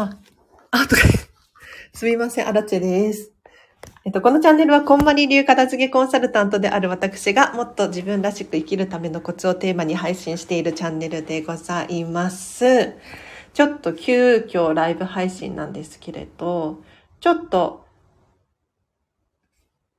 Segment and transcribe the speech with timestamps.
[0.00, 0.18] あ、
[0.70, 1.02] あ、とか、
[1.92, 3.32] すみません、アラチェです。
[4.04, 12.94] えっと、このチャンネルは、こんまり流片付けコンサルタントである私が、もっと自分らしく生きるためのコツをテーマに配信しているチャンネルでございます。
[13.52, 16.82] ちょっと急遽ライブ配信なんですけれど、
[17.20, 17.84] ちょっと、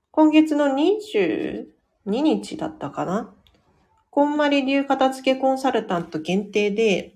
[0.09, 1.65] 今月の22
[2.05, 3.33] 日だったかな？
[4.09, 7.15] こんまり流片付けコンサルタント限定で、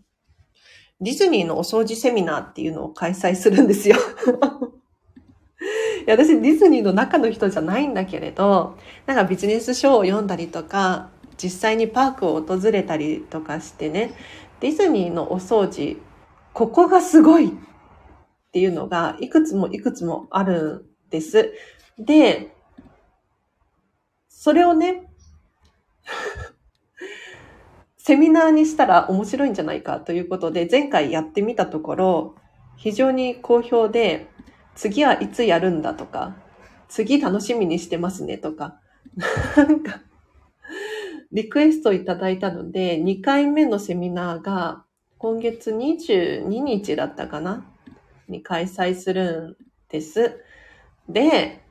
[1.01, 3.97] ディズニーのお掃除セミナーっていうのを開催するんですよ。
[6.07, 14.13] いや私ディズニーの中の人じゃないんだけれど、なんかビジネス書を読んだりとか、実際にパークを訪れたりとかしてね、
[14.59, 15.97] ディズニーのお掃除、
[16.53, 17.51] ここがすごいっ
[18.51, 21.53] ていうのがいくつもいくつもあるんです。
[21.97, 22.55] で、
[24.29, 25.07] それをね、
[28.07, 32.35] セミナーにしたら面白いんじゃないかということで、前回やってみたところ、
[32.77, 34.27] 非常に好評で、
[34.75, 36.35] 次はいつやるんだとか、
[36.87, 38.79] 次楽しみにしてますねとか、
[39.57, 40.01] なんか、
[41.31, 44.85] リクエストいただいたので、2回目のセミナーが
[45.17, 47.65] 今月22日だったかな
[48.29, 50.43] に開催するんです。
[51.09, 51.63] で、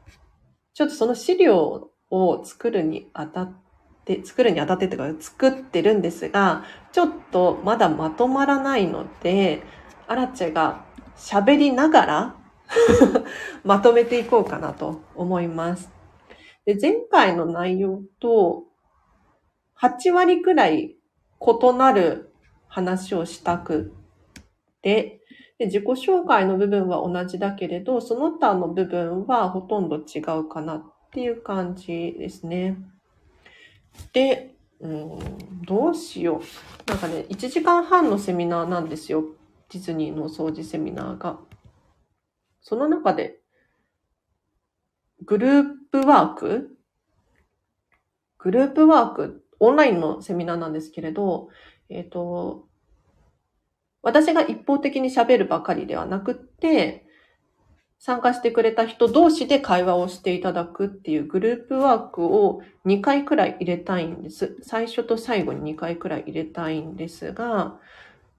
[0.72, 3.63] ちょっとその資料を作るにあたっ
[4.05, 9.62] て、作るにあたってというか作ってるんですが、ちょっとまだまとまらないので、
[10.06, 10.84] アラチェが
[11.16, 12.36] 喋りながら
[13.64, 15.91] まとめていこうかなと思います。
[16.64, 18.64] で前回の内容と
[19.80, 20.97] 8割くらい
[21.41, 22.32] 異なる
[22.69, 23.92] 話をしたく
[24.82, 25.20] て、
[25.58, 30.82] で自己紹介の部分は同じだけれど、その他の部分はほとんど違うかなっ
[31.12, 32.77] ていう感じですね。
[34.12, 35.19] で、うん、
[35.64, 36.42] どうしよ
[36.87, 36.91] う。
[36.91, 39.25] なんかね、1時間半のセミナーなんですよ。
[39.70, 41.38] ディズニーの掃除セミナーが。
[42.60, 43.41] その中で、
[45.25, 46.77] グループワーク？
[48.38, 51.49] グループワーク、オンラインのセミナーなんですけれど、
[51.88, 52.69] えっ、と、
[54.03, 57.03] 私が一方的に喋るばかりではなくって、
[58.04, 64.59] 参加してくれた人同士で会話をしていただくっていうグループワークを2回くらい入れたいんです。
[64.60, 67.81] 最初と最後に2回くらい入れたいんですが、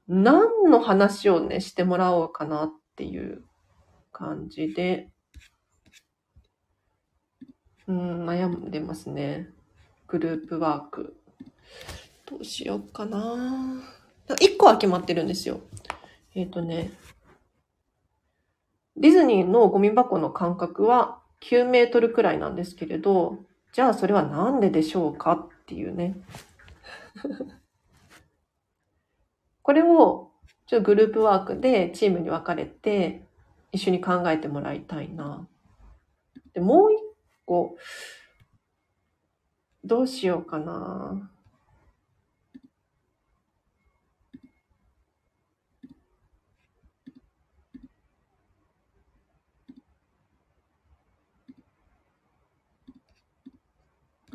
[0.08, 3.42] 何の話をね、してもらおうかなっていう
[4.12, 5.10] 感じで、
[7.88, 9.50] うん、悩んでますね。
[10.08, 11.16] グループワーク。
[12.28, 13.18] どうしようかな。
[14.28, 15.60] 1個は決まってるんですよ。
[16.36, 16.92] えっ、とね、
[18.98, 23.40] ディズニーのゴミ箱の間隔は9メートルくらいなんですけれど、
[23.74, 26.16] じゃあそれはなんででしょうかっていうね。
[29.62, 30.32] これを
[30.68, 33.26] ちょっとグループワークでチームに分かれて
[33.72, 35.48] 一緒に考えてもらいたいな。
[36.54, 36.98] で、もう一
[37.46, 37.76] 個、
[39.84, 41.30] どうしようかな。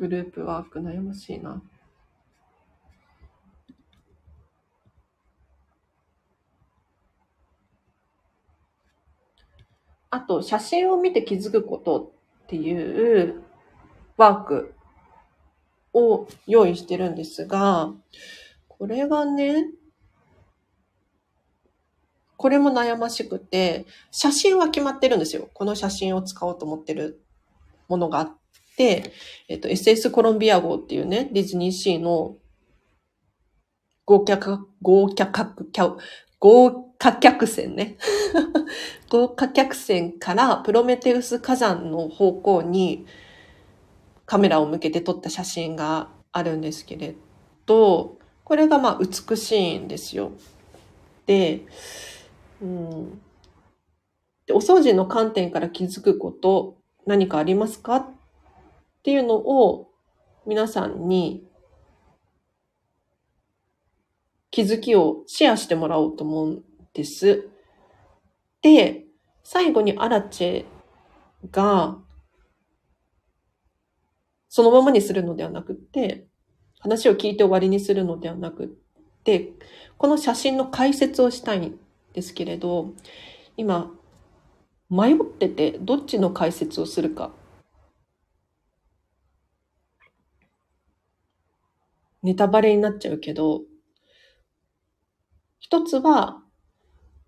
[0.01, 1.61] グループワーク悩ましいな。
[10.09, 12.13] あと、写真を見て気づくこと
[12.45, 13.43] っていう
[14.17, 14.73] ワーク
[15.93, 17.93] を用意してるんですが、
[18.67, 19.67] これがね、
[22.37, 25.47] これも悩ましくて、写真は決まってるんですよ。
[25.53, 27.21] この写真を使おうと思ってる
[27.87, 28.40] ものがあっ
[28.77, 29.13] て、
[29.47, 32.37] えっと、SS コロンビア号っていうね、ディズニーシーの
[34.05, 35.99] 豪華客、豪華客、
[36.39, 37.97] 豪華客船ね。
[39.09, 43.05] 豪華客船からプロメテウス火山の方向に
[44.25, 47.15] カメラを向けて撮った写真があるんですけれ
[47.65, 50.31] ど、これがまあ美しいんですよ。
[51.25, 51.61] で、
[52.61, 53.21] うん、
[54.45, 57.95] でお掃除の観点から気づくこと何かありますか？
[57.97, 58.05] っ
[59.01, 59.89] っていうのを
[60.45, 61.43] 皆さんに
[64.51, 66.63] 気づきをシェアしてもらおうと思うん
[66.93, 67.49] です。
[68.61, 69.05] で、
[69.43, 70.65] 最後にアラチェ
[71.51, 71.97] が
[74.49, 76.27] そのままにするのではなくって、
[76.79, 78.67] 話を聞いて終わりにするのではなくっ
[79.23, 79.53] て、
[79.97, 81.79] この写真の解説をしたいん
[82.13, 82.93] ですけれど、
[83.57, 83.91] 今、
[84.89, 87.31] 迷っててどっちの解説をするか。
[92.23, 93.61] ネタバレになっちゃうけど、
[95.59, 96.43] 一つは、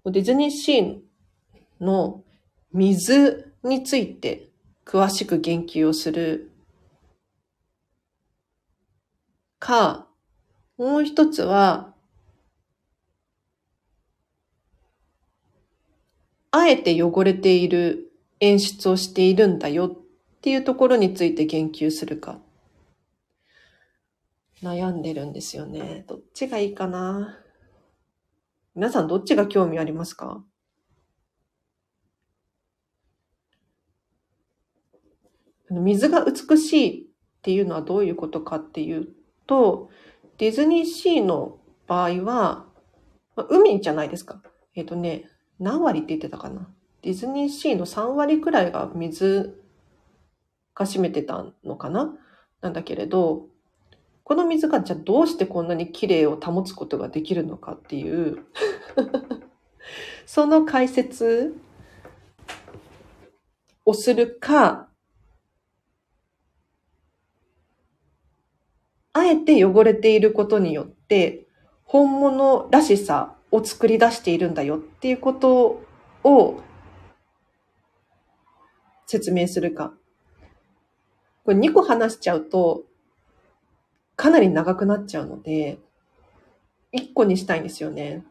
[0.05, 0.97] ディズニーシー
[1.79, 2.23] の
[2.71, 4.49] 水について
[4.85, 6.51] 詳しく言及をする
[9.59, 10.07] か、
[10.77, 11.93] もう一つは、
[16.51, 19.91] あえて汚れている演出をしているんだよっ
[20.41, 22.42] ていうところについて言及するか。
[24.63, 26.05] 悩んでるんですよね。
[26.07, 27.37] どっちがいいかな？
[28.75, 30.43] 皆さんどっちが興味ありますか？
[35.69, 37.05] 水が美しいっ
[37.41, 39.09] ていうのはどういうことかっていう
[39.47, 39.89] と、
[40.37, 41.57] ディズニーシーの
[41.87, 42.65] 場合は、
[43.49, 44.41] 海じゃないですか。
[44.75, 45.25] えっ、ー、とね、
[45.59, 46.69] 何割って言ってたかな？
[47.01, 49.61] ディズニーシーの3割くらいが水
[50.73, 52.13] が占めてたのかな？
[52.61, 53.47] なんだけれど、
[54.23, 58.45] この水がじゃあどうしてこんなに綺麗を保つことができるのかっていう
[60.25, 61.55] その解説
[63.85, 64.89] をするか、
[69.11, 71.47] あえて汚れていることによって、
[71.83, 75.81] 本物らしさを作り出しているんだよっていうこと
[76.23, 76.61] を
[79.05, 79.93] 説明するか。
[81.43, 82.83] これ2個話しちゃうと、
[84.15, 85.79] かなり長くなっちゃうので、
[86.93, 88.23] 1個にしたいんですよね。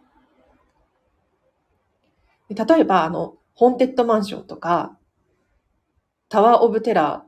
[2.48, 4.96] 例えば、あの、ホーンテッドマンションとか、
[6.28, 7.26] タワーオブテラーっ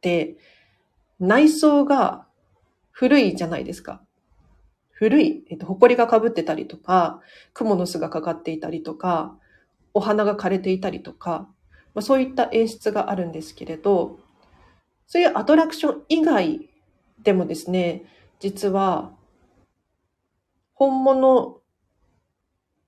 [0.00, 0.36] て、
[1.20, 2.26] 内装が
[2.90, 4.02] 古いじゃないですか。
[4.90, 7.20] 古い、えっと、埃が被ってたりとか、
[7.54, 9.36] 蜘蛛の巣がかかっていたりとか、
[9.94, 11.48] お花が枯れていたりとか、
[11.94, 14.18] まあ、そういった演出があるんですけれど、
[15.06, 16.68] そういうアトラクション以外
[17.22, 18.04] でもですね、
[18.40, 19.12] 実は、
[20.74, 21.60] 本物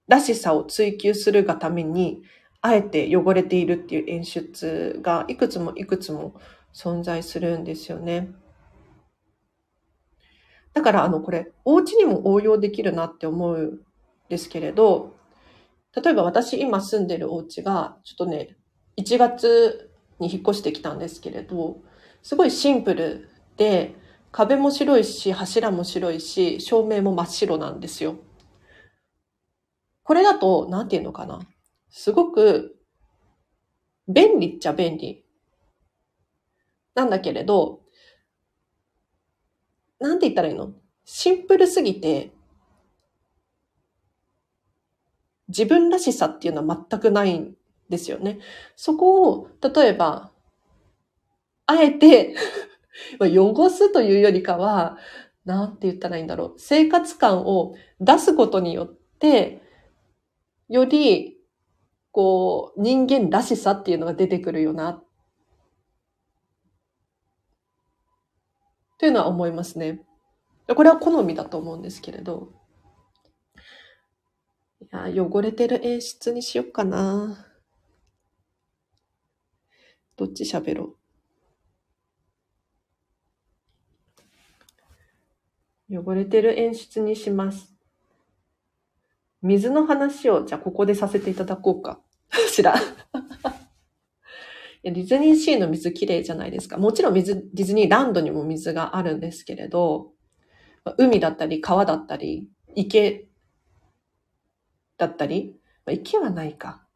[0.08, 2.22] らしさを追求するがために、
[2.60, 6.34] あえて汚れているっていう演出がいくつもいくつも
[6.72, 8.32] 存在するんですよね。
[10.72, 13.80] だから、あの、これ、お家にも応用できるなって思うん
[14.28, 15.14] ですけれど、
[15.94, 18.56] 例えば私今住んでるお家が、ちょっとね、
[18.96, 21.82] 1月に引っ越してきたんですけれど、
[22.22, 23.94] すごいシンプルで、
[24.36, 28.16] 壁も白いし、柱も白いし、照明も真っ白なんですよ。
[30.02, 31.38] これだと、なんていうのかな。
[31.88, 32.74] すごく、
[34.08, 35.24] 便利っちゃ便利。
[36.96, 37.82] なんだけれど、
[40.00, 40.72] なんて言ったらいいの？
[41.04, 42.32] シンプルすぎて、
[45.46, 47.54] 自分らしさっていうのは全くないん
[47.88, 48.40] ですよね。
[48.74, 50.32] そこを、例えば、
[51.66, 52.34] あえて
[53.18, 54.98] まあ汚すというよりかは、
[55.44, 56.54] なんて言ったらいいんだろう。
[56.58, 58.88] 生活感を出すことによっ
[59.18, 59.62] て、
[60.68, 61.38] より、
[62.12, 65.02] こう、人間らしさっていうのが出てくるよな
[68.98, 70.00] というのは思いますね。
[70.74, 72.52] これは好みだと思うんですけれど。
[74.80, 77.46] いや、汚れてる演出にしよっかな。
[80.16, 81.03] どっち喋ろう。
[85.90, 87.74] 汚れてる演出にします。
[89.42, 92.00] 水の話を、じゃあここでさせていただこうか。
[92.50, 92.74] しら。
[94.82, 96.76] ディズニーシーの水綺麗じゃないですか。
[96.76, 100.12] もちろん水、ディズニーランドにも水があるんですけれど、
[100.98, 103.28] 海だったり川だったり、池
[104.98, 105.58] だったり、
[105.90, 106.86] 池はないか。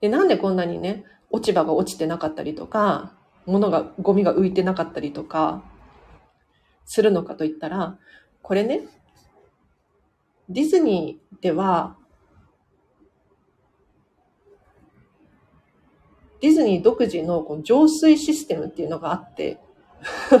[0.00, 3.12] で、なんでこんなにね、落ち葉が落ちてなかったりとか、
[3.46, 5.64] 物が、ゴミが浮いてなかったりとか、
[6.84, 7.98] するのかといったら、
[8.42, 8.82] これね、
[10.48, 11.96] ディズニーでは、
[16.40, 19.60] ディズニー独自のこう浄水システムっていうのがあって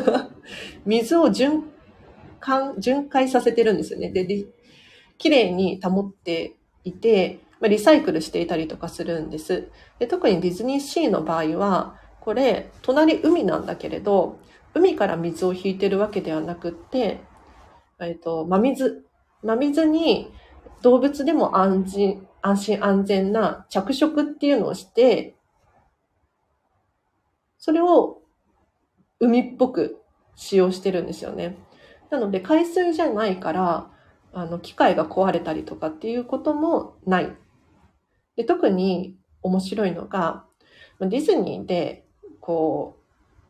[0.84, 1.62] 水を循
[2.40, 4.10] 環、巡回させてるんですよね。
[4.10, 4.46] で、
[5.16, 9.70] 綺麗に保っていて、まあ、リサイクルしていたりとかするんです。
[10.00, 14.40] で特にディズニーシーの場合は、これ、隣海なんだけれど、
[14.74, 17.20] 海から水を引いてるわけではなくって、
[18.00, 19.04] えっ、と、真水
[19.42, 20.32] 真水に
[20.82, 25.36] 動物でも安心、安心安全な着色っていうのをして、
[27.58, 28.22] それを
[29.20, 30.02] 海っぽく
[30.34, 31.56] 使用してるんですよね。
[32.10, 33.90] なので海水じゃないから、
[34.32, 37.36] あの、機械が壊れたりとかっていうこともない。
[38.36, 40.44] で特に面白いのが、
[41.00, 42.06] ディズニーで、
[42.40, 42.98] こ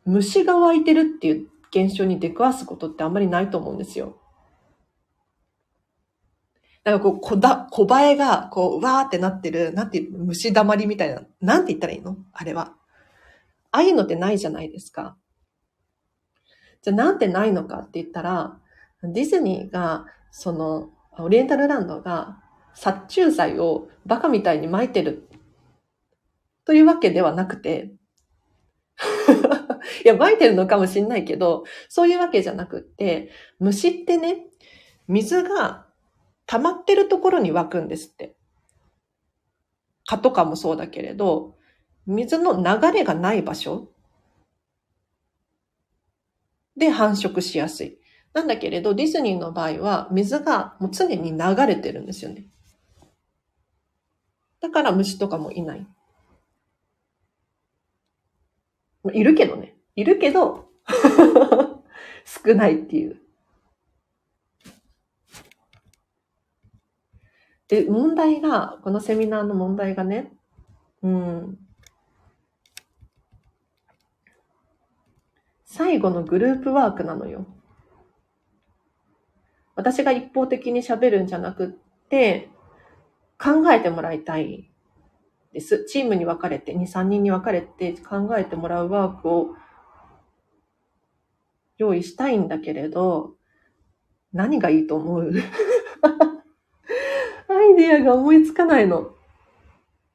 [0.05, 4.17] う、虫が湧いてるっていう現象に出くわすことってあんまりないと思うんですよ。
[6.83, 12.17] なんかこう、小だ、小映えが、こう、わーってなってる、なんていう、虫溜まりみたいな、なんて言ったらいいの？
[12.33, 12.73] あれは。
[13.71, 15.15] ああいうのってないじゃないですか。
[16.81, 18.59] じゃあなんでないのかって言ったら、
[19.01, 22.42] ディズニーが、その、オリエンタルランドが
[22.75, 25.27] 殺虫剤をバカみたいに撒いてる
[26.65, 27.91] というわけではなくて、
[30.05, 34.47] いや、撒いてるのかもしんないけど、そういうわけじゃなくって、虫ってね、
[35.07, 35.85] 水が
[36.45, 38.35] 溜まってるところに湧くんですって。
[40.05, 41.55] 蚊とかもそうだけれど、
[42.05, 43.89] 水の流れがない場所
[46.75, 47.97] で繁殖しやすい。
[48.33, 52.47] なんだけれど、ディズニーの場合は水がもう常に流れてるんですよね。
[54.63, 55.85] だから虫とかもいない。
[59.11, 59.75] いるけどね。
[59.97, 60.69] いるけど
[62.25, 63.19] 少ないっていう。
[67.67, 70.31] で、問題が、このセミナーの問題がね、
[71.01, 71.59] うん。
[75.65, 77.45] 最後のグループワークなのよ。
[79.75, 81.69] 私が一方的に喋るんじゃなくっ
[82.07, 82.52] て、
[83.43, 84.71] 考えてもらいたい
[85.51, 85.83] です。
[85.85, 89.55] チームに分かれて、2、3人に分かれて考えてもらうワークを
[91.77, 93.35] 用意したいんだけれど、
[94.31, 95.31] 何がいいと思う？
[97.49, 99.13] アイディアが思いつかないの。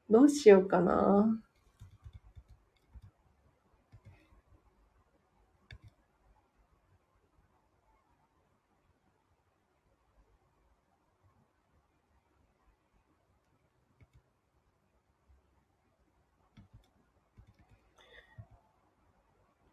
[0.09, 1.39] どうしようかな。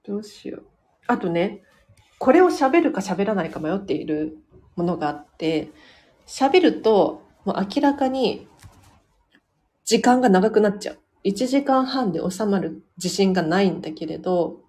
[0.07, 0.63] どうしよう。
[1.07, 1.61] あとね、
[2.19, 4.37] これを喋るか喋らないか迷っている
[4.75, 5.69] ものがあって、
[6.27, 8.47] 喋るともう明らかに
[9.83, 10.99] 時間が長くなっちゃう。
[11.23, 14.61] 1時間半で収まる自信がないんだけれど、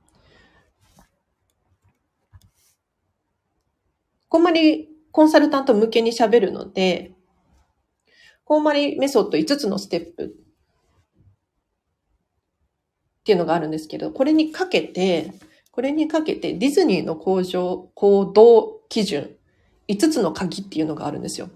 [4.28, 7.12] こんまりコンサルタント向けに喋るので、
[8.44, 10.34] こんまりメソッド5つのステップ
[13.26, 15.32] っていうのがあるんですけど、これにかけて、
[15.72, 19.34] これにかけてディズニーの工場、行動基準
[19.88, 21.50] 5つの鍵っていうのがあるんですよ。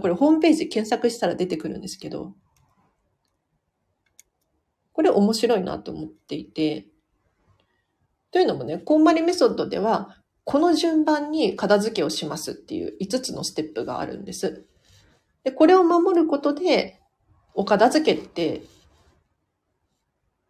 [0.00, 2.34] これホームページ検索したら出てくるんですけど、
[4.92, 6.88] これ面白いなと思っていて、
[8.32, 14.66] というのもね、こんまりメソッドでは、この順番に片付けをしますっていう5つのステップがあるんです。
[15.44, 17.00] で、これを守ることで、
[17.54, 18.62] お片付けって、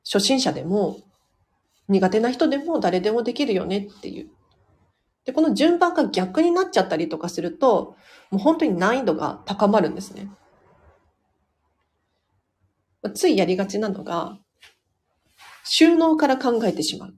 [0.05, 0.99] 初心者でも、
[1.89, 4.31] 苦手な人でも誰でもできるよねっていう
[5.25, 7.97] で、この順番が逆になっちゃったりとかすると、
[8.31, 10.29] もう本当に難易度が高まるんですね。
[13.15, 14.39] ついやりがちなのが、
[15.65, 17.15] 収納から考えてしまう。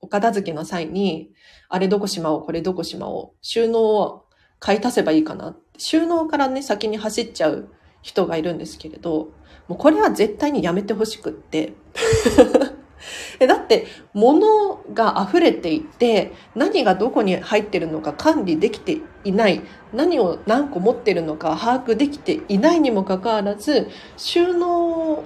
[0.00, 1.30] お片付けの際に、
[1.68, 4.24] あれどこしまおう、これどこしまおう、収納を
[4.58, 5.56] 買い足せばいいかな。
[5.76, 7.70] 収納からね、先に走っちゃう
[8.08, 9.28] 人がいるんですけれど、
[9.68, 11.74] もうこれは絶対にやめてほしくって。
[13.38, 19.60] えだって、物が溢れていて、何がどこに入ってるのか管理できていない、
[19.92, 25.22] 何を何個持ってるのか把握できていないにもかかわらず、収納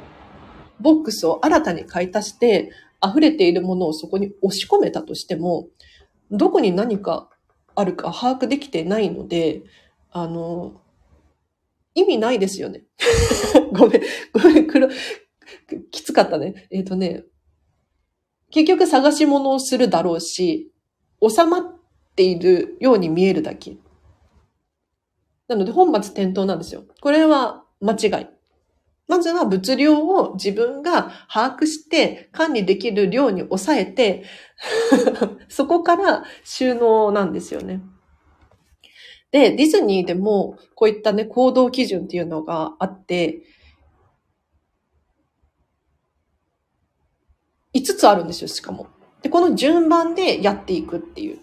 [0.81, 2.73] ボックスを新たに買い足して、
[3.05, 5.69] 溢れているものをそこに押し込めたとしても、
[6.31, 7.31] どこに何か
[7.75, 9.63] あるか把握できてないので、
[10.11, 10.75] あの、
[11.95, 12.85] 意味ないですよね。
[13.73, 14.89] ごめん、ごめん、黒、
[15.91, 16.67] きつかったね。
[16.71, 17.25] えっ、ー、とね、
[18.51, 20.73] 結局探し物をするだろうし、
[21.27, 21.81] 収まっ
[22.17, 23.77] ているように見えるだけ。
[25.49, 26.85] なので本末転倒なんですよ。
[27.01, 28.27] これは間違い。
[29.09, 34.25] まずは物量を自分が把握して管理できる量に抑えて
[35.49, 37.83] そこから収納なんですよね。
[39.33, 43.43] で、ディズニーでもこういったね、行動基準っていうのがあって、
[47.75, 48.87] 5つあるんですよ、しかも。
[49.23, 51.39] で、この順番でやっていくっていう。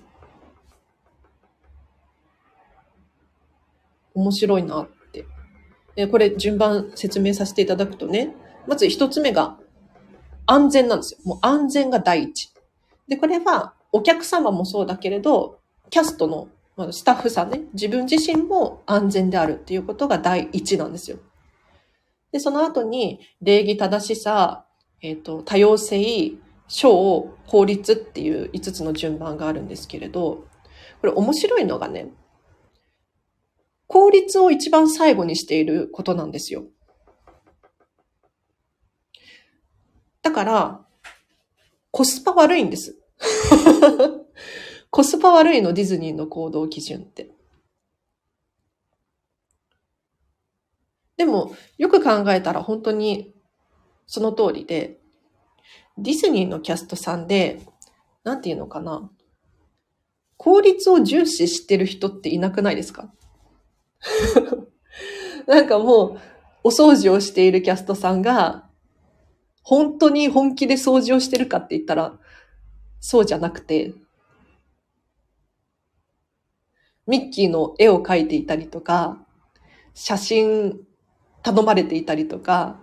[4.13, 5.25] 面白いなって。
[5.95, 8.35] でこれ順番説明させていただくとね、
[8.67, 9.57] まず1つ目が
[10.45, 11.19] 安全なんですよ。
[11.25, 12.51] もう安全が第一。
[13.07, 16.49] で、これはお客様もそうだけれど、キャストの
[16.91, 21.17] スタッフさんね、自分自身も安全であるっていうことが第一なんですよ。
[22.31, 24.65] で、その後に礼儀正しさ、
[25.01, 26.33] えっ、ー、と、多様性、
[26.67, 30.45] 小、法律っていう5つの順番があるんですけれど、
[31.01, 32.11] これ面白いのがね、
[33.87, 36.65] 効率を一番最後にしていることなんですよ。
[40.21, 40.85] だから、
[41.91, 42.99] コスパ悪いんです。
[44.91, 47.31] コスパ悪いの、ディズニーの行動基準って。
[51.17, 53.33] でも、よく考えたら本当に
[54.07, 54.97] その通りで、
[55.97, 57.61] ディズニーのキャストさんで、
[58.23, 59.11] なんていうのかな。
[60.37, 63.13] 効率を重視してる人っていなくないですか？
[65.45, 66.19] なんかもう、
[66.63, 68.69] お掃除をしているキャストさんが、
[69.63, 72.17] 本当に本気で掃除をしてるかって言ったら、
[73.01, 73.93] そうじゃなくて、
[77.09, 79.17] ミッキーの絵を描いていたりとか、
[79.95, 80.79] 写真
[81.41, 82.79] 頼まれていたりとか、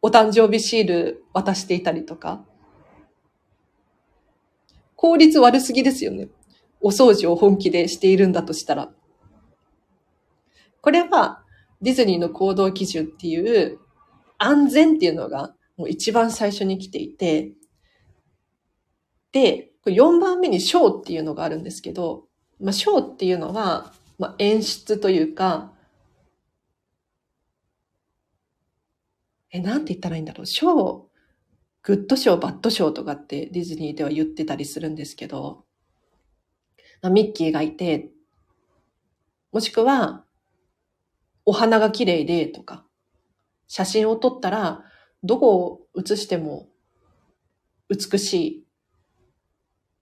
[0.00, 2.42] お誕生日シール渡していたりとか。
[4.96, 6.28] 効率悪すぎですよね。
[6.80, 8.90] お掃除を本気でしているんだとしたら。
[10.80, 11.44] これは
[11.82, 13.80] ディズニーの行動基準っていう
[14.38, 17.52] 安全っていうのがもう一番最初に来ていて、
[19.32, 22.29] で、4番目にショーっていうのがあるんですけど、
[22.60, 25.72] まあ、ショーっていうのは、まあ、演出というか、
[29.50, 30.46] え、なんて言ったらいいんだろう。
[30.46, 31.02] ショー、
[31.82, 35.64] グッドショー、バッドショーとかってディズニーでは言ってたりするんですけど、
[37.02, 38.10] まあ、ミッキーがいて、
[39.52, 40.24] もしくは、
[41.46, 42.84] お花が綺麗でとか、
[43.66, 44.84] 写真を撮ったら、
[45.24, 46.68] どこを写しても
[47.88, 48.64] 美しい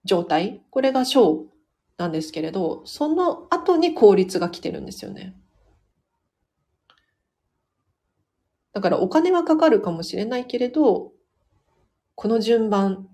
[0.04, 0.62] 状態。
[0.70, 1.57] これがショー
[1.98, 5.34] なんですけれど、その後に効率が来てるんですよね。
[8.72, 11.12] だからお金はかかるかもしれないけれど、
[12.14, 13.08] この順番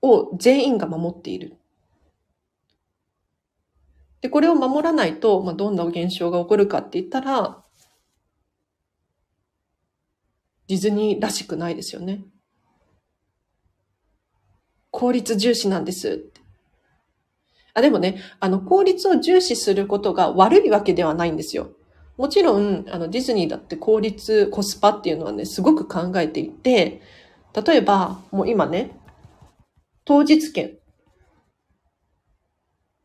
[0.00, 1.56] を全員が守っている。
[4.20, 7.64] で、これを守らないと、まあ、どんな現象が起こるかって言ったら、
[10.68, 12.24] ディズニーらしくないですよね。
[14.92, 16.33] 効率重視なんですっ。
[17.74, 21.70] あ、でもね、あの、効率を重視することが悪いわけではないんですよ。
[22.16, 27.02] もちろん、あの、ディズニーだって効率、コスパっていうのはね、すごく考えていて、
[27.66, 28.96] 例えば、もう今ね、
[30.04, 30.78] 当日券。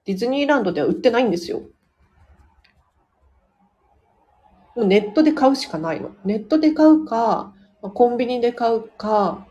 [0.05, 1.61] ディズニーランドでは売ってないんですよ。
[4.75, 6.11] もうネットで買うしかないの。
[6.23, 9.47] ネットで買うか、コンビニで買うか、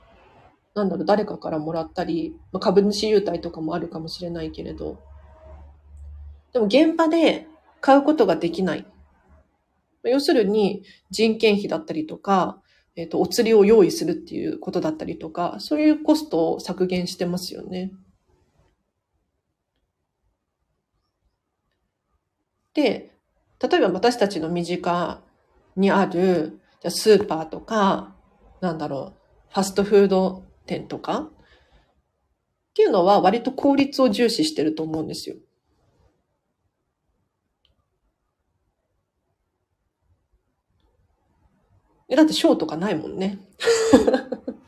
[0.75, 4.99] なんだろう、誰かからもらったり、株主優待とかもあるかもしれないけれど、
[6.53, 7.47] でも現場で
[7.81, 8.87] 買うことができない。
[10.05, 12.63] 要するに人件費だったりとか、
[12.97, 17.93] えっ、ー、と、お釣りを用意するっていうことだったりとか、そういうコストを削減してますよね。
[22.75, 23.13] で、
[23.61, 25.23] 例えば私たちの身近
[25.77, 28.17] にある、じゃスーパーとか、
[28.61, 31.31] なんだろう、ファストフード店とかっ
[32.75, 35.37] ていうのは割と効率を重視してると思うんですよ。
[42.09, 43.39] え、だってショーとかないもんね。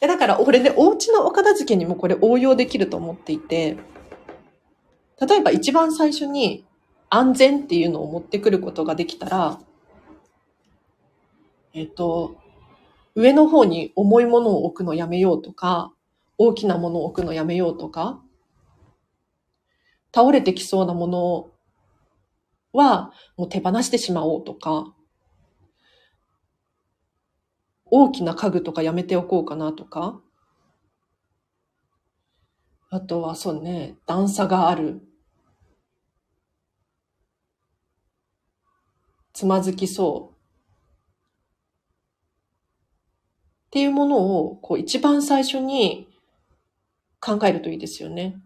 [0.00, 3.76] え、だから俺ね、お家のお片付けにもこれ応用できると思っていて、
[5.20, 6.66] 例えば一番最初に
[7.08, 9.60] 安全っていうのを持ってくることができたら、
[11.72, 12.36] えっ、と、
[13.14, 15.92] 上の方に重いものを置くのやめようとか、
[16.36, 18.20] 大きなものを置くのやめようとか、
[20.14, 21.50] 倒れてきそうなもの
[22.72, 24.94] はもう手放してしまおうとか、
[27.88, 30.20] 大きな家具とかやめておこうかなとか、
[32.90, 35.00] あとはそうね、段差がある。
[39.32, 40.36] つまずきそう。
[43.66, 46.08] っていうものを、こう一番最初に
[47.20, 48.40] 考えるといいですよね。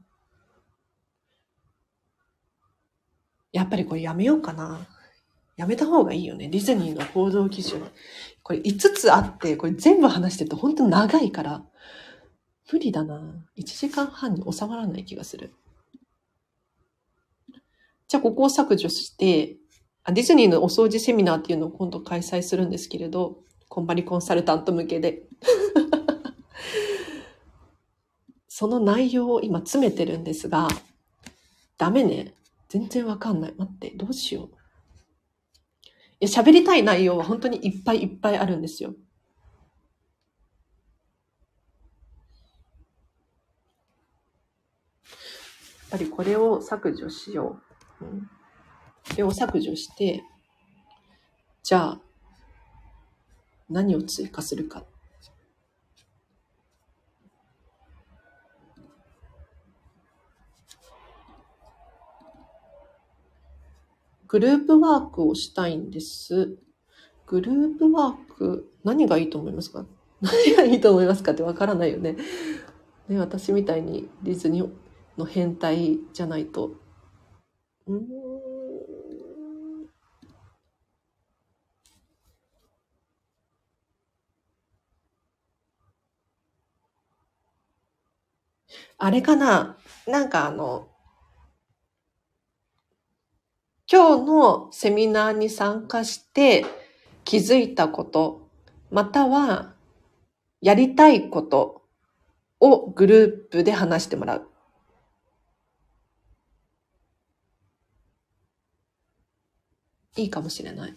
[3.53, 4.87] やっぱりこれやめようかな。
[5.57, 6.49] やめた方がいいよね。
[6.49, 7.87] ディズニーの行動基準。
[8.51, 11.63] これ5つあって、これ全部話してると本当長いから、
[12.73, 13.47] 無理だな。
[13.57, 15.55] 1時間半に収まらない気がする。
[18.09, 19.57] じゃあここを削除して、
[20.05, 25.23] ディズニーのお掃除セミナーっていうのを今度開催するんですけれど、コンパニコンサルタント向けで。
[28.49, 30.67] その内容を今詰めてるんですが、
[31.79, 32.35] ダメね。
[32.69, 33.55] 全然わかんない。
[33.57, 34.60] 待って、どうしよう。
[36.21, 38.91] や、喋りたい内容は本当にいっぱいいっぱいあるんですよ。
[45.91, 47.61] やっぱりこれを削除しよ
[48.01, 48.05] う。
[48.05, 48.29] うん、こ
[49.17, 50.23] れを削除して、
[51.63, 52.01] じゃあ、
[53.69, 54.85] 何を追加するか。
[64.31, 66.57] グループワークをしたいんです。
[67.27, 69.87] グループワーク、何がいいと思いますか？
[70.23, 72.17] 何がいいと思いますかってわからないよね。
[73.09, 74.71] ね、私みたいにディズニー
[75.19, 76.77] の変態じゃないと。
[77.89, 78.09] うん。
[88.99, 89.77] あれかな？
[90.07, 90.89] なんかあの、
[93.93, 96.65] 今日のセミナーに参加して
[97.25, 98.49] 気づいたこと、
[98.93, 99.73] または
[100.61, 101.83] やりたいこと
[102.61, 104.49] をグループで話してもらう。
[110.17, 110.97] いいかもしれない。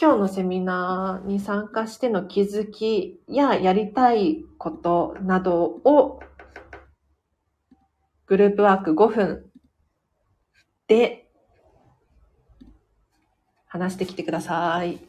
[0.00, 6.20] 今日のセミナーに参加しての気づきややりたいことなどを
[8.26, 9.50] グループワーク5分
[10.86, 11.30] で
[13.66, 15.00] 話してきてください。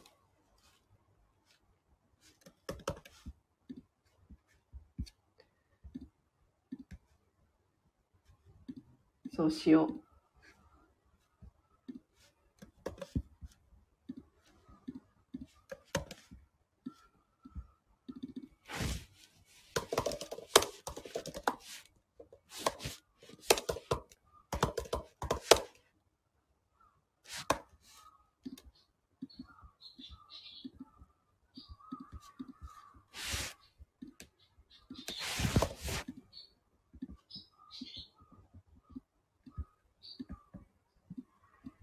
[9.34, 10.05] そうしよう。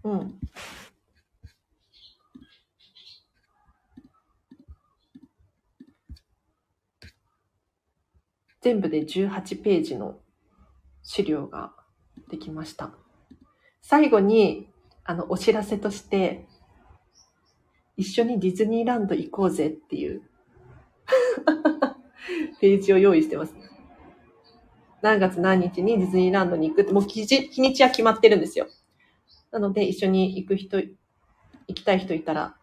[0.04, 0.38] うん。
[8.60, 10.18] 全部で18ページの
[11.02, 11.72] 資料が
[12.30, 12.92] できました。
[13.82, 14.70] 最後に、
[15.04, 16.46] あの、お知らせとして、
[17.96, 20.22] 一緒にディズニーランド行こうぜっていう
[22.60, 23.54] ページを用意してます。
[25.02, 28.66] 何月何日にディズニーランドに行くって、もう日日にちは決まってるんですよ。
[29.54, 30.96] なので、一緒に行く人、行
[31.68, 32.56] きたい人いたら、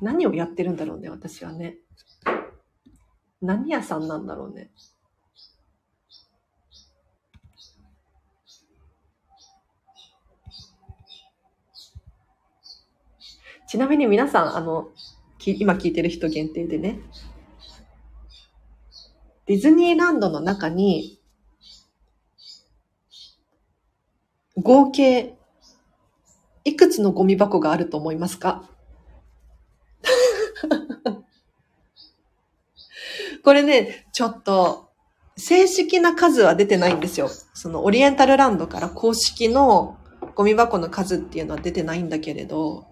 [0.00, 1.76] 何をやってるんだろうね、私はね。
[3.42, 4.70] 何屋さんなんだろうね。
[13.68, 14.88] ちなみに皆さん、あの、
[15.44, 16.98] 今聞いてる人限定でね、
[19.52, 21.20] ディズニーランドの中に、
[24.56, 25.34] 合計、
[26.64, 28.66] いくつのゴミ箱があると思いますか？
[33.44, 34.88] これね、ちょっと、
[35.36, 37.28] 正式な数は出てないんですよ。
[37.52, 39.98] そのオリエンタルランドから公式の
[40.34, 42.86] ゴミ箱の数っていうのは出てないんだけれど、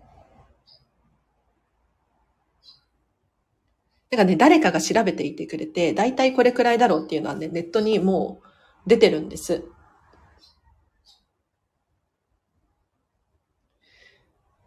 [4.10, 9.64] だかね、誰かが調べていてくれて、だいたいこれくらいだろうっていうのはね、ネットにもう出てるんです。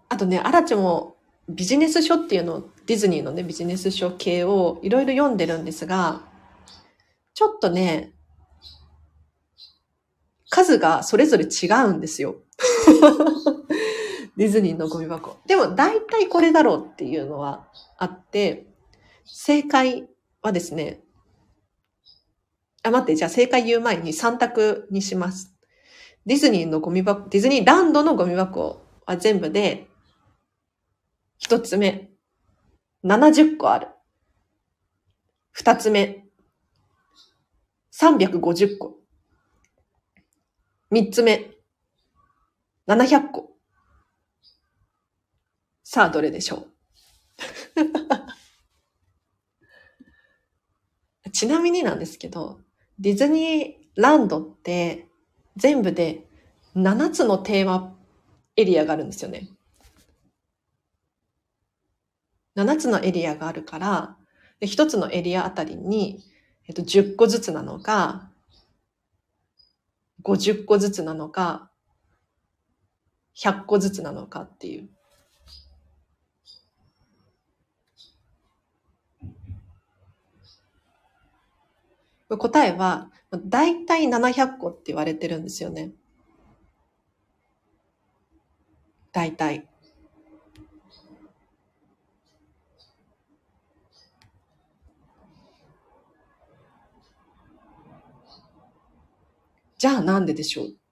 [0.08, 1.18] あとね、アラチも
[1.50, 6.22] ビジネス書っていうのを、ディズニーのね、ビジネス書系をいろいろ読んでるんですが、
[7.34, 8.14] ちょっとね、
[10.50, 12.36] 数がそれぞれ違うんですよ。
[14.38, 15.36] ディズニーのゴミ箱。
[15.48, 18.73] でも大体これだろうっていうのはあって、
[19.26, 20.08] 正解
[20.42, 21.02] はですね、
[22.84, 25.56] あ、待って、じゃあ正解言う前に3択にします。
[26.26, 29.88] ディズニーのゴミ箱、ディズニーランドのゴミ箱は全部で、
[31.42, 32.10] 1つ目、
[33.04, 33.88] 70個ある。
[35.58, 36.26] 2つ目、
[37.94, 39.00] 350個。
[40.92, 41.52] 3つ目、
[42.88, 43.52] 700個。
[45.84, 46.74] さあ、どれでしょう？
[51.34, 52.60] ちなみになんですけど、
[53.00, 55.08] ディズニーランドって
[55.58, 56.26] 全部で
[56.76, 57.96] 7つのテーマ
[58.56, 59.50] エリアがあるんですよね。
[62.56, 64.16] 7つのエリアがあるから、
[64.62, 66.24] 1つのエリアあたりに、
[66.68, 68.32] えっと、10個ずつなのか、
[70.24, 71.72] 50個ずつなのか、
[73.36, 74.90] 100個ずつなのかっていう。
[82.38, 85.94] 答えは、だいたい700個って言われてるんですよね。
[89.14, 89.68] だいたい。
[99.78, 100.83] じゃあなんででしょう？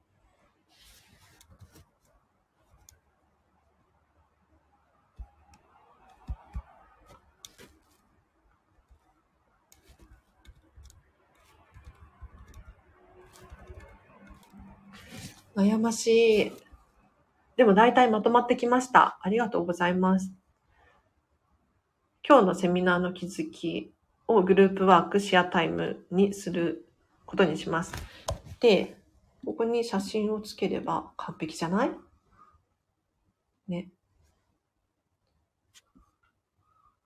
[15.55, 16.51] 悩ましい。
[17.57, 19.19] でも大体まとまってきました。
[19.21, 20.31] ありがとうございます。
[22.27, 23.93] 今日のセミナーの気づき
[24.27, 26.87] をグループワークシェアタイムにする
[27.25, 27.93] ことにします。
[28.59, 28.97] で、
[29.45, 31.91] ここに写真をつければ完璧じゃない？
[33.67, 33.89] ね。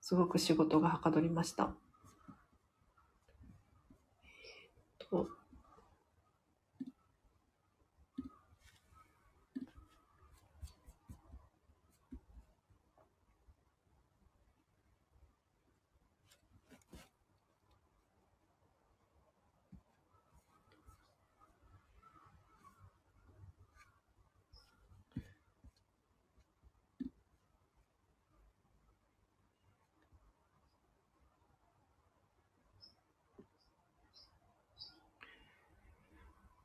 [0.00, 1.74] すごく仕事がはかどりました。
[5.10, 5.28] と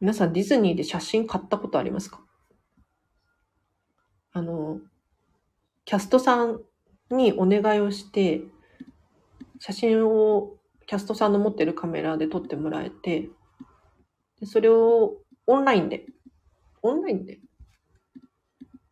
[0.02, 2.22] 皆さんディズニーで写真買ったことありますか？
[4.34, 4.80] あの、
[5.86, 6.60] キャストさん
[7.12, 8.42] にお願いをして、
[9.60, 10.56] 写真を
[10.88, 13.30] キャストさんの持ってるカメラで撮ってもらえて、
[14.40, 16.08] でそれをオンラインで、
[16.82, 17.38] オンラインで？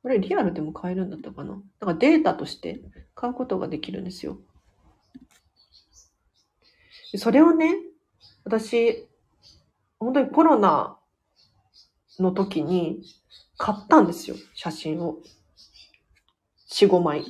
[0.04, 1.60] これリアルでも買えるんだったかな？
[1.80, 2.82] だかデータとして
[3.16, 4.38] 買うことができるんですよ。
[7.16, 7.74] それをね、
[8.44, 9.08] 私、
[10.00, 10.98] 本当にコロナ
[12.22, 13.02] の時に
[13.58, 15.20] 買ったんですよ、写真を。
[16.72, 17.26] 4、5枚。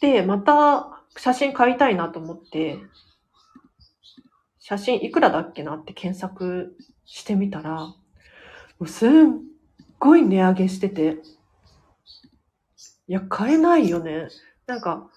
[0.00, 2.78] で、また写真買いたいなと思って、
[4.58, 7.94] 写真いくらだっけなって検索してみたら、
[8.86, 9.10] すっ
[9.98, 11.18] ごい値上げしてて、
[13.06, 14.28] いや、買えないよね。
[14.66, 15.10] なんか、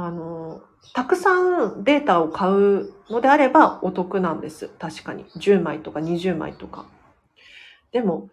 [0.00, 0.62] あの、
[0.94, 4.68] たくさんデータを買うのであればお得なんです。
[4.78, 5.24] 確かに。
[5.24, 6.86] 10枚とか20枚とか。
[7.90, 8.30] でも、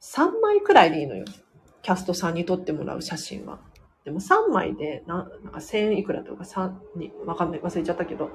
[0.00, 1.24] 3枚くらいでいいのよ。
[1.82, 3.60] キャストさんに撮ってもらう写真は。
[4.04, 8.30] でも3枚でな、なんか1000いくらとか3に、わかんない、忘れちゃったけど、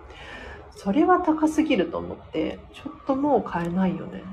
[0.71, 4.23] それは高すぎると思って、ちょっともう買えないよね。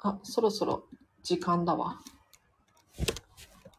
[0.00, 0.84] あ、そろそろ
[1.22, 1.98] 時間だわ。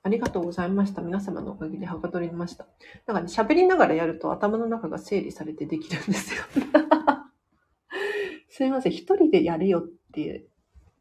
[0.01, 1.01] ありがとうございました。
[1.01, 2.67] 皆様のおかげではかどりました。
[3.05, 6.43] なんかね、喋りながらやると頭の中が整理されてできるんですよ。
[8.49, 8.91] すいません。
[8.91, 10.47] 一人でやるよっていう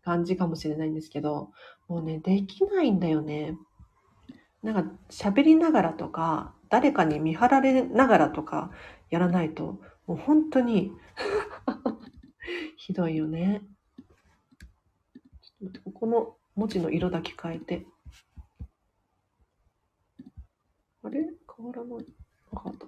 [0.05, 1.51] 感じかもしれないんですけど、
[1.89, 3.57] もうね、できないんだよね。
[4.63, 8.71] なんか喋りながらとか、誰かに見張られながらとか
[9.11, 10.93] やらないと、もう本当に
[12.77, 13.63] ひどいよね。
[15.85, 17.87] ここの文字の色だけ変えて。
[21.03, 21.21] あれ？
[21.57, 22.07] 変わらない。
[22.53, 22.87] わかった。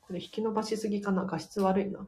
[0.00, 1.26] これ引き伸ばしすぎかな？
[1.26, 1.98] 画質悪いな。
[2.00, 2.06] ま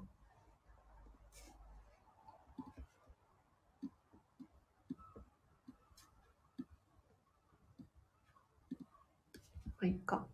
[9.82, 10.26] あ、いっか。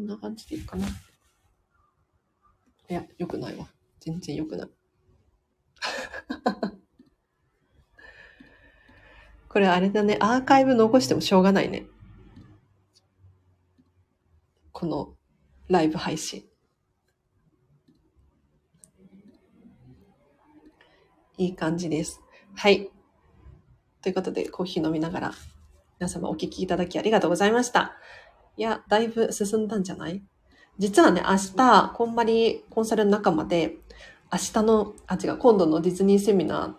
[0.00, 0.88] こんな感じでいいかな。
[0.88, 0.90] い
[2.88, 3.66] や、良くないわ。
[4.00, 4.70] 全然良くない。
[9.50, 11.84] これあれだね、アーカイブ残してもしょうがないね。
[14.72, 15.18] この
[15.68, 16.48] ライブ配信。
[21.36, 22.22] いい感じです。
[22.54, 22.90] はい。
[24.00, 25.34] ということで、コーヒー飲みながら、
[25.98, 27.98] 皆様お聞きいただきありがとうございました。
[28.56, 30.22] いや、だいぶ進んだんじゃない？
[30.78, 33.76] 実はね、明日、こんまりコンサル仲間で、
[34.32, 36.72] 明日の、あ、違う、今度のディズニーセミナー、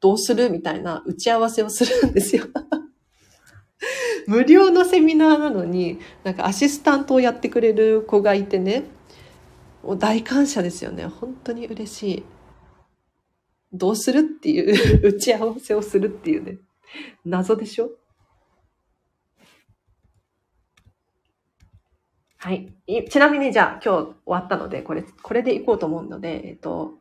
[0.00, 0.50] どうする？
[0.50, 2.44] みたいな打ち合わせをするんですよ。
[4.26, 8.84] 無料のセミナーなのに、なんかアシスタントをやってくれる子がいてね、
[9.82, 11.06] もう大感謝ですよね。
[11.06, 12.24] 本当に嬉しい。
[13.72, 14.20] どうする？
[14.20, 16.58] っていう 打ち合わせをするっていうね。
[17.24, 17.90] 謎でしょ？
[22.44, 22.74] はい。
[23.08, 26.98] ちなみにじゃあ今日終わったので、これ、これでいこうと思うので、えっと、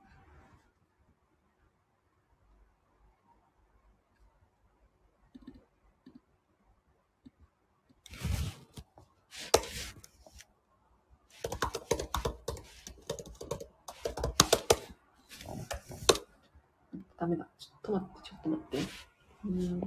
[17.17, 17.49] ダメだ。
[17.59, 18.77] ちょっと待って、ちょっと待って。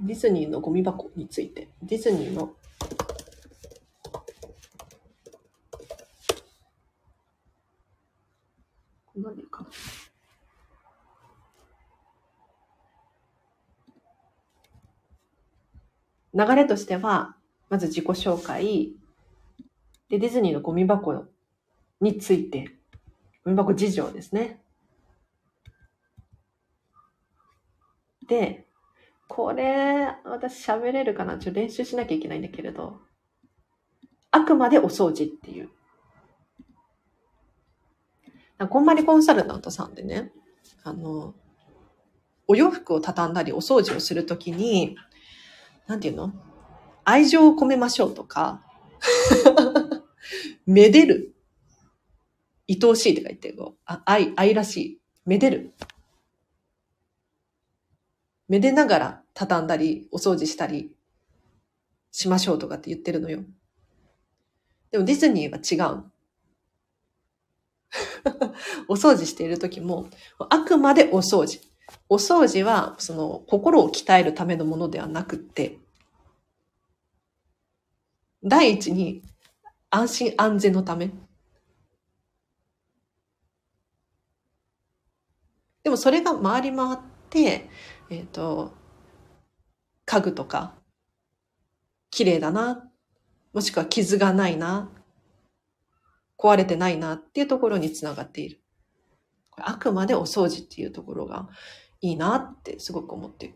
[0.05, 1.71] ディズニーのゴミ箱について。
[1.83, 2.55] ディズニーの
[9.17, 9.71] なんでかな。
[16.37, 17.35] 流れとしては、
[17.71, 18.93] まず自己紹介、
[20.09, 21.25] で、ディズニーのゴミ箱
[22.01, 22.71] について、
[23.45, 24.61] ゴミ箱事情ですね。
[28.29, 28.67] で、
[29.29, 31.39] これ、私喋れるかな？
[31.39, 33.01] ちょっと練習しなきゃいけないんだけれど、
[34.31, 35.71] あくまでお掃除っていう。
[38.69, 40.33] こんまりコンサルタントさんでね、
[40.85, 41.35] あの、
[42.47, 44.97] お洋服を畳んだりお掃除をするときに、
[45.87, 46.33] なんていうの？
[47.05, 48.63] 愛情を込めましょうとか、
[50.67, 51.35] めでる。
[52.69, 55.01] 愛おしいとか言ってこう、あ愛、愛らしい。
[55.25, 55.73] めでる。
[58.49, 60.93] めでながら畳んだり、お掃除したり
[62.11, 63.45] しましょうとかって言ってるのよ。
[64.91, 66.05] でもディズニーは違う。
[68.89, 70.09] お掃除している時も、
[70.51, 71.61] あくまでお掃除。
[72.09, 75.79] お掃除は、その、心を鍛えるためのものではなくって、
[78.45, 79.23] 第一に、
[79.91, 81.11] 安心安全のため。
[85.83, 86.99] でもそれが回り回っ
[87.31, 87.69] て、
[88.11, 88.73] えっ、ー、と、
[90.05, 90.75] 家具とか、
[92.11, 92.89] 綺麗だな、
[93.53, 94.91] もしくは傷がないな、
[96.39, 98.61] 壊れてないなっていうところにつながっている。
[99.57, 101.49] あくまでお掃除っていうところが
[102.01, 103.55] いいなってすごく思ってる。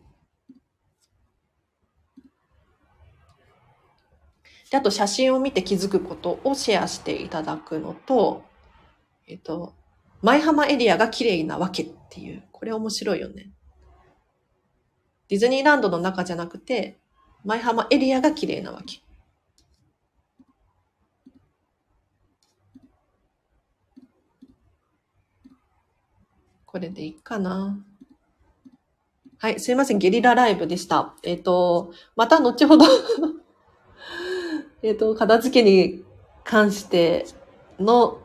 [4.71, 8.43] で、あと写真を見て気づくことをシェアしていただくのと、
[9.27, 9.75] えっと、
[10.21, 13.51] 舞浜エリアが綺麗なわけっていう、これ面白いよね。
[15.27, 16.99] ディズニーランドの中じゃなくて、
[17.43, 18.99] 舞浜エリアが綺麗なわけ。
[26.65, 27.77] これでいいかな。
[29.41, 29.97] はい、すいません。
[29.97, 31.15] ゲリラライブでした。
[31.23, 32.85] えっ、ー、と、また後ほど
[34.83, 36.03] えっと、片付けに
[36.43, 37.25] 関して
[37.79, 38.19] の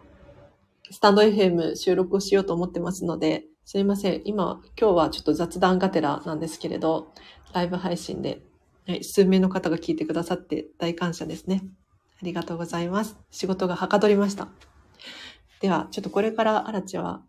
[0.91, 4.21] スタンド FM 収録をしようと思ってますので、すいません。
[4.27, 7.07] 今、今日はちょっと雑談がてらなんですけれど、
[7.55, 8.43] ライブ配信で、
[8.87, 11.63] はい、数名の方が聞いてくださって大感謝ですね。
[12.21, 13.17] ありがとうございます。
[13.31, 14.49] 仕事がはかどりました。
[15.63, 17.23] では、ちょっとこれからアラチは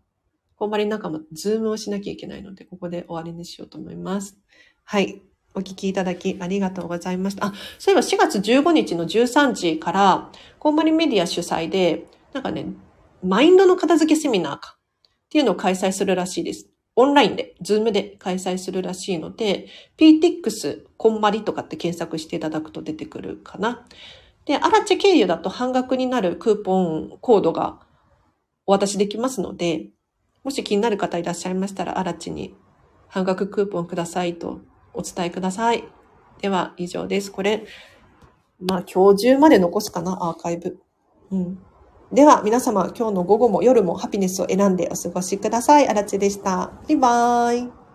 [0.58, 4.36] こんまり仲間、ズームをしなきゃいけないので、ここで終わりにしようと思います。
[4.82, 5.22] はい。
[5.54, 7.46] お聞きいただきありがとうございました。
[7.46, 12.66] あ、そういえば4月15日の13時から、こんまりメディア主催で、なんかね、
[13.22, 16.68] マインドの片付けセミナーかっていうのを開催するらしいです。
[16.96, 23.86] オンラインで、ズームで開催するらしいので、PTX こんまりとかって検索していただくと出てくるかな。
[24.44, 27.78] で、アラチェ経由だと半額になるクーポンコードが
[28.66, 29.90] お渡しできますので、
[30.48, 32.54] もし気になる方いらっしゃいましたら、あらちに
[33.08, 34.62] 半額クーポンくださいと
[34.94, 35.84] お伝えください。
[36.40, 37.30] では、以上です。
[37.30, 37.66] これ、
[38.58, 40.78] まあ、今日中まで残すかな、アーカイブ。
[41.30, 41.58] うん。
[42.14, 45.86] では、皆様、今日の午後も夜もハピネスを選んでお過ごしください。
[45.86, 46.72] あらちでした。
[46.72, 47.87] バイバーイ。